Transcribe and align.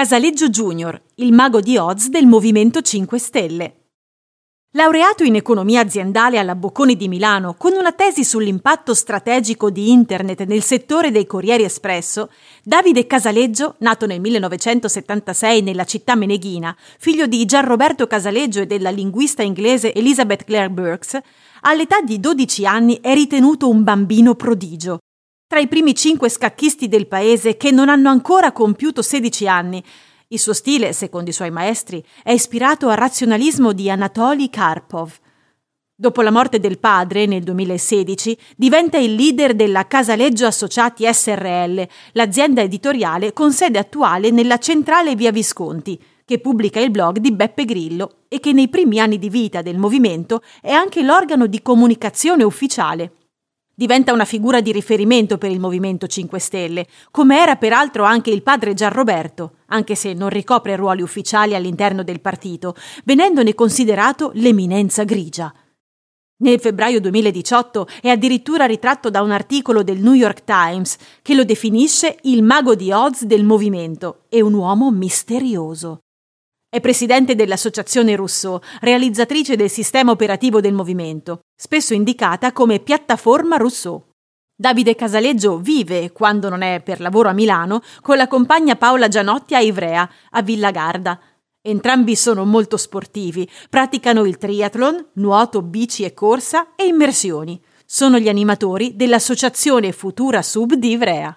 Casaleggio 0.00 0.48
Junior, 0.48 0.98
il 1.16 1.30
mago 1.30 1.60
di 1.60 1.76
Oz 1.76 2.08
del 2.08 2.24
Movimento 2.24 2.80
5 2.80 3.18
Stelle. 3.18 3.74
Laureato 4.70 5.24
in 5.24 5.34
economia 5.34 5.82
aziendale 5.82 6.38
alla 6.38 6.54
Bocconi 6.54 6.96
di 6.96 7.06
Milano 7.06 7.52
con 7.52 7.74
una 7.74 7.92
tesi 7.92 8.24
sull'impatto 8.24 8.94
strategico 8.94 9.68
di 9.68 9.90
Internet 9.90 10.44
nel 10.44 10.62
settore 10.62 11.10
dei 11.10 11.26
corrieri 11.26 11.64
espresso, 11.64 12.30
Davide 12.64 13.06
Casaleggio, 13.06 13.74
nato 13.80 14.06
nel 14.06 14.20
1976 14.20 15.60
nella 15.60 15.84
città 15.84 16.14
meneghina, 16.14 16.74
figlio 16.98 17.26
di 17.26 17.44
Gianroberto 17.44 18.06
Casaleggio 18.06 18.60
e 18.60 18.66
della 18.66 18.88
linguista 18.88 19.42
inglese 19.42 19.92
Elizabeth 19.92 20.44
Clare 20.44 20.70
Burks, 20.70 21.18
all'età 21.60 22.00
di 22.00 22.18
12 22.18 22.64
anni 22.64 23.00
è 23.02 23.12
ritenuto 23.12 23.68
un 23.68 23.84
bambino 23.84 24.34
prodigio. 24.34 25.00
Tra 25.50 25.58
i 25.58 25.66
primi 25.66 25.96
cinque 25.96 26.28
scacchisti 26.28 26.86
del 26.86 27.08
paese 27.08 27.56
che 27.56 27.72
non 27.72 27.88
hanno 27.88 28.08
ancora 28.08 28.52
compiuto 28.52 29.02
16 29.02 29.48
anni, 29.48 29.82
il 30.28 30.38
suo 30.38 30.52
stile, 30.52 30.92
secondo 30.92 31.30
i 31.30 31.32
suoi 31.32 31.50
maestri, 31.50 32.00
è 32.22 32.30
ispirato 32.30 32.88
al 32.88 32.96
razionalismo 32.96 33.72
di 33.72 33.90
Anatoly 33.90 34.48
Karpov. 34.48 35.12
Dopo 35.92 36.22
la 36.22 36.30
morte 36.30 36.60
del 36.60 36.78
padre, 36.78 37.26
nel 37.26 37.42
2016, 37.42 38.38
diventa 38.56 38.98
il 38.98 39.16
leader 39.16 39.54
della 39.54 39.88
Casaleggio 39.88 40.46
Associati 40.46 41.12
SRL, 41.12 41.84
l'azienda 42.12 42.62
editoriale 42.62 43.32
con 43.32 43.52
sede 43.52 43.80
attuale 43.80 44.30
nella 44.30 44.58
centrale 44.58 45.16
Via 45.16 45.32
Visconti, 45.32 46.00
che 46.24 46.38
pubblica 46.38 46.78
il 46.78 46.92
blog 46.92 47.18
di 47.18 47.32
Beppe 47.32 47.64
Grillo 47.64 48.18
e 48.28 48.38
che 48.38 48.52
nei 48.52 48.68
primi 48.68 49.00
anni 49.00 49.18
di 49.18 49.28
vita 49.28 49.62
del 49.62 49.78
movimento 49.78 50.42
è 50.62 50.70
anche 50.70 51.02
l'organo 51.02 51.48
di 51.48 51.60
comunicazione 51.60 52.44
ufficiale 52.44 53.14
diventa 53.80 54.12
una 54.12 54.26
figura 54.26 54.60
di 54.60 54.72
riferimento 54.72 55.38
per 55.38 55.50
il 55.50 55.58
Movimento 55.58 56.06
5 56.06 56.38
Stelle, 56.38 56.86
come 57.10 57.40
era 57.40 57.56
peraltro 57.56 58.04
anche 58.04 58.28
il 58.28 58.42
padre 58.42 58.74
Gianroberto, 58.74 59.54
anche 59.68 59.94
se 59.94 60.12
non 60.12 60.28
ricopre 60.28 60.76
ruoli 60.76 61.00
ufficiali 61.00 61.54
all'interno 61.54 62.02
del 62.02 62.20
partito, 62.20 62.74
venendone 63.06 63.54
considerato 63.54 64.32
l'eminenza 64.34 65.04
grigia. 65.04 65.50
Nel 66.42 66.60
febbraio 66.60 67.00
2018 67.00 67.86
è 68.02 68.10
addirittura 68.10 68.66
ritratto 68.66 69.08
da 69.08 69.22
un 69.22 69.30
articolo 69.30 69.82
del 69.82 70.00
New 70.00 70.12
York 70.12 70.44
Times 70.44 70.98
che 71.22 71.34
lo 71.34 71.44
definisce 71.44 72.18
il 72.24 72.42
mago 72.42 72.74
di 72.74 72.92
Oz 72.92 73.24
del 73.24 73.44
movimento 73.44 74.24
e 74.28 74.42
un 74.42 74.52
uomo 74.52 74.90
misterioso. 74.90 76.00
È 76.72 76.80
presidente 76.80 77.34
dell'Associazione 77.34 78.14
Rousseau, 78.14 78.60
realizzatrice 78.80 79.56
del 79.56 79.68
sistema 79.68 80.12
operativo 80.12 80.60
del 80.60 80.72
movimento, 80.72 81.40
spesso 81.60 81.94
indicata 81.94 82.52
come 82.52 82.78
piattaforma 82.78 83.56
Rousseau. 83.56 84.00
Davide 84.54 84.94
Casaleggio 84.94 85.58
vive, 85.58 86.12
quando 86.12 86.48
non 86.48 86.62
è 86.62 86.80
per 86.80 87.00
lavoro 87.00 87.28
a 87.28 87.32
Milano, 87.32 87.82
con 88.02 88.16
la 88.16 88.28
compagna 88.28 88.76
Paola 88.76 89.08
Gianotti 89.08 89.56
a 89.56 89.60
Ivrea, 89.60 90.08
a 90.30 90.42
Villa 90.42 90.70
Garda. 90.70 91.18
Entrambi 91.60 92.14
sono 92.14 92.44
molto 92.44 92.76
sportivi, 92.76 93.50
praticano 93.68 94.24
il 94.24 94.38
triathlon, 94.38 95.08
nuoto, 95.14 95.62
bici 95.62 96.04
e 96.04 96.14
corsa 96.14 96.76
e 96.76 96.84
immersioni. 96.84 97.60
Sono 97.84 98.20
gli 98.20 98.28
animatori 98.28 98.94
dell'Associazione 98.94 99.90
Futura 99.90 100.40
Sub 100.40 100.74
di 100.74 100.90
Ivrea. 100.92 101.36